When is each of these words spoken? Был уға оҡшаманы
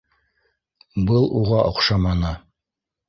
Был 1.11 1.29
уға 1.41 1.59
оҡшаманы 1.73 2.33